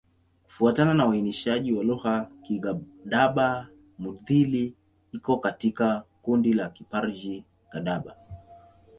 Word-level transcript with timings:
Kufuatana 0.45 0.93
na 0.93 1.07
uainishaji 1.07 1.73
wa 1.73 1.83
lugha, 1.83 2.29
Kigadaba-Mudhili 2.43 4.73
iko 5.11 5.37
katika 5.37 6.03
kundi 6.21 6.53
la 6.53 6.69
Kiparji-Gadaba. 6.69 8.15